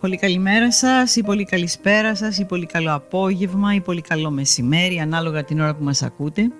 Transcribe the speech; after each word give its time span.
Πολύ 0.00 0.16
καλημέρα 0.16 0.72
σας 0.72 1.16
ή 1.16 1.22
πολύ 1.22 1.44
καλησπέρα 1.44 2.14
σας 2.14 2.38
ή 2.38 2.44
πολύ 2.44 2.66
καλό 2.66 2.94
απόγευμα 2.94 3.74
ή 3.74 3.80
πολύ 3.80 4.00
καλό 4.00 4.30
μεσημέρι 4.30 4.98
ανάλογα 4.98 5.44
την 5.44 5.60
ώρα 5.60 5.74
που 5.74 5.84
μας 5.84 6.02
ακούτε. 6.02 6.50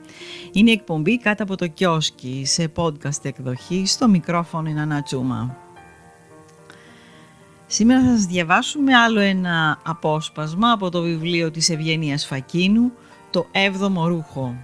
Είναι 0.53 0.71
η 0.71 0.73
εκπομπή 0.73 1.19
κάτω 1.19 1.43
από 1.43 1.57
το 1.57 1.67
κιόσκι 1.67 2.43
σε 2.47 2.73
podcast 2.77 3.25
εκδοχή 3.25 3.83
στο 3.87 4.09
μικρόφωνο 4.09 4.69
είναι 4.69 4.81
Ανατσούμα. 4.81 5.57
Σήμερα 7.67 8.01
θα 8.01 8.17
σας 8.17 8.25
διαβάσουμε 8.25 8.95
άλλο 8.95 9.21
ένα 9.21 9.81
απόσπασμα 9.85 10.73
από 10.73 10.91
το 10.91 11.03
βιβλίο 11.03 11.51
της 11.51 11.69
Ευγενίας 11.69 12.27
Φακίνου 12.27 12.93
«Το 13.31 13.47
7ο 13.53 14.07
ρούχο», 14.07 14.55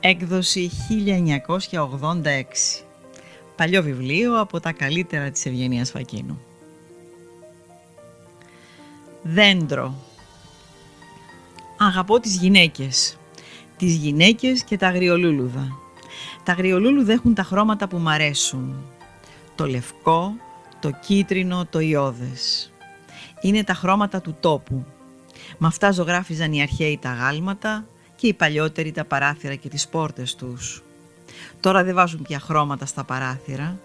έκδοση 0.00 0.70
1986. 1.70 2.84
Παλιό 3.56 3.82
βιβλίο 3.82 4.40
από 4.40 4.60
τα 4.60 4.72
καλύτερα 4.72 5.30
της 5.30 5.46
Ευγενίας 5.46 5.90
Φακίνου. 5.90 6.40
Δέντρο. 9.22 9.94
Αγαπώ 11.78 12.20
τις 12.20 12.36
γυναίκες. 12.36 13.16
Τις 13.76 13.94
γυναίκες 13.94 14.64
και 14.64 14.76
τα 14.76 14.86
αγριολούλουδα. 14.86 15.78
Τα 16.44 16.52
αγριολούλουδα 16.52 17.12
έχουν 17.12 17.34
τα 17.34 17.42
χρώματα 17.42 17.88
που 17.88 17.96
μ' 17.96 18.08
αρέσουν. 18.08 18.74
Το 19.54 19.66
λευκό, 19.66 20.34
το 20.80 20.90
κίτρινο, 20.90 21.66
το 21.70 21.80
ιώδες. 21.80 22.72
Είναι 23.40 23.64
τα 23.64 23.74
χρώματα 23.74 24.20
του 24.20 24.36
τόπου. 24.40 24.84
Με 25.58 25.66
αυτά 25.66 25.90
ζωγράφιζαν 25.90 26.52
οι 26.52 26.62
αρχαίοι 26.62 26.98
τα 27.02 27.12
γάλματα 27.12 27.84
και 28.16 28.26
οι 28.26 28.34
παλιότεροι 28.34 28.92
τα 28.92 29.04
παράθυρα 29.04 29.54
και 29.54 29.68
τις 29.68 29.88
πόρτες 29.88 30.34
τους. 30.34 30.82
Τώρα 31.60 31.84
δεν 31.84 31.94
βάζουν 31.94 32.22
πια 32.22 32.40
χρώματα 32.40 32.86
στα 32.86 33.04
παράθυρα, 33.04 33.78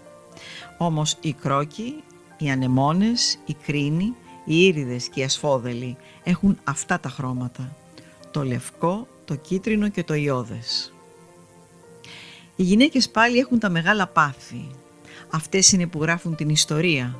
όμως 0.78 1.16
οι 1.20 1.32
κρόκοι, 1.32 1.94
οι 2.38 2.50
ανεμόνες, 2.50 3.38
οι 3.46 3.56
κρίνοι 3.66 4.14
οι 4.46 4.64
ήριδες 4.64 5.08
και 5.08 5.20
οι 5.20 5.24
ασφόδελοι 5.24 5.96
έχουν 6.22 6.58
αυτά 6.64 7.00
τα 7.00 7.08
χρώματα. 7.08 7.76
Το 8.30 8.44
λευκό, 8.44 9.06
το 9.24 9.34
κίτρινο 9.34 9.88
και 9.88 10.04
το 10.04 10.14
ιώδες. 10.14 10.92
Οι 12.56 12.62
γυναίκες 12.62 13.08
πάλι 13.08 13.38
έχουν 13.38 13.58
τα 13.58 13.68
μεγάλα 13.68 14.06
πάθη. 14.06 14.70
Αυτές 15.30 15.72
είναι 15.72 15.86
που 15.86 16.02
γράφουν 16.02 16.34
την 16.36 16.48
ιστορία, 16.48 17.18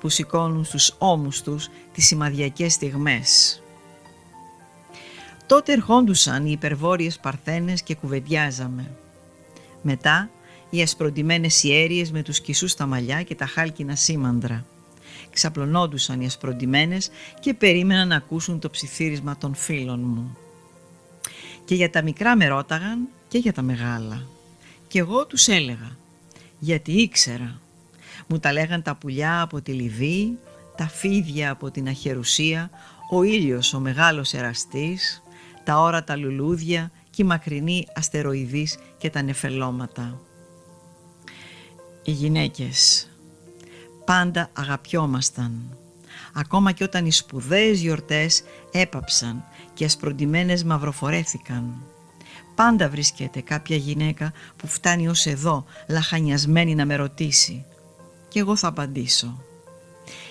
που 0.00 0.08
σηκώνουν 0.08 0.64
στους 0.64 0.94
ώμους 0.98 1.42
τους 1.42 1.68
τις 1.92 2.06
σημαδιακές 2.06 2.72
στιγμές. 2.72 3.62
Τότε 5.46 5.72
ερχόντουσαν 5.72 6.46
οι 6.46 6.50
υπερβόρειες 6.50 7.18
παρθένες 7.18 7.82
και 7.82 7.94
κουβεντιάζαμε. 7.94 8.90
Μετά 9.82 10.30
οι 10.70 10.82
ασπροντημένες 10.82 11.62
ιέριες 11.62 12.10
με 12.10 12.22
τους 12.22 12.40
κισούς 12.40 12.70
στα 12.70 12.86
μαλλιά 12.86 13.22
και 13.22 13.34
τα 13.34 13.46
χάλκινα 13.46 13.94
σήμαντρα 13.94 14.64
ξαπλωνόντουσαν 15.36 16.20
οι 16.20 16.26
ασπροντιμένες 16.26 17.10
και 17.40 17.54
περίμεναν 17.54 18.08
να 18.08 18.16
ακούσουν 18.16 18.58
το 18.58 18.70
ψιθύρισμα 18.70 19.36
των 19.36 19.54
φίλων 19.54 20.00
μου. 20.00 20.36
Και 21.64 21.74
για 21.74 21.90
τα 21.90 22.02
μικρά 22.02 22.36
με 22.36 22.46
ρώταγαν 22.46 23.08
και 23.28 23.38
για 23.38 23.52
τα 23.52 23.62
μεγάλα. 23.62 24.26
Και 24.88 24.98
εγώ 24.98 25.26
τους 25.26 25.48
έλεγα, 25.48 25.96
γιατί 26.58 26.92
ήξερα. 26.92 27.60
Μου 28.26 28.38
τα 28.38 28.52
λέγαν 28.52 28.82
τα 28.82 28.94
πουλιά 28.94 29.40
από 29.40 29.60
τη 29.60 29.72
Λιβύη, 29.72 30.38
τα 30.76 30.88
φίδια 30.88 31.50
από 31.50 31.70
την 31.70 31.88
Αχερουσία, 31.88 32.70
ο 33.10 33.22
ήλιος 33.22 33.74
ο 33.74 33.80
μεγάλος 33.80 34.32
εραστής, 34.32 35.22
τα 35.64 35.80
όρατα 35.80 36.16
λουλούδια 36.16 36.90
και 37.10 37.22
οι 37.22 37.26
μακρινοί 37.26 37.86
αστεροειδείς 37.94 38.78
και 38.98 39.10
τα 39.10 39.22
νεφελώματα. 39.22 40.20
Οι 42.02 42.10
γυναίκες 42.10 43.08
πάντα 44.06 44.50
αγαπιόμασταν. 44.52 45.76
Ακόμα 46.34 46.72
και 46.72 46.84
όταν 46.84 47.06
οι 47.06 47.12
σπουδαίες 47.12 47.80
γιορτές 47.80 48.42
έπαψαν 48.72 49.44
και 49.74 49.84
ασπροντιμένες 49.84 50.64
μαυροφορέθηκαν. 50.64 51.74
Πάντα 52.54 52.88
βρίσκεται 52.88 53.40
κάποια 53.40 53.76
γυναίκα 53.76 54.32
που 54.56 54.66
φτάνει 54.66 55.08
ως 55.08 55.26
εδώ 55.26 55.64
λαχανιασμένη 55.88 56.74
να 56.74 56.86
με 56.86 56.96
ρωτήσει. 56.96 57.64
Και 58.28 58.38
εγώ 58.38 58.56
θα 58.56 58.68
απαντήσω. 58.68 59.40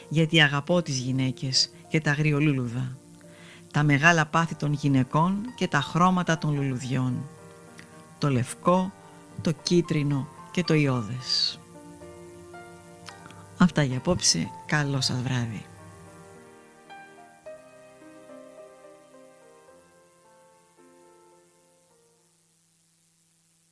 Γιατί 0.10 0.42
αγαπώ 0.42 0.82
τις 0.82 0.98
γυναίκες 0.98 1.70
και 1.88 2.02
τα 2.02 2.12
αγριολούλουδα. 2.12 2.98
Τα 3.72 3.84
μεγάλα 3.84 4.26
πάθη 4.26 4.56
των 4.56 4.74
γυναικών 4.74 5.36
και 5.56 5.68
τα 5.68 5.82
χρώματα 5.82 6.38
των 6.38 6.56
λουλουδιών. 6.56 7.14
Το 8.18 8.30
λευκό, 8.30 8.92
το 9.42 9.52
κίτρινο 9.52 10.28
και 10.52 10.64
το 10.64 10.74
ιώδες. 10.74 11.60
Αυτά 13.66 13.84
για 13.84 13.98
απόψε. 13.98 14.50
Καλό 14.66 15.02
σας 15.02 15.22
βράδυ. 15.22 15.66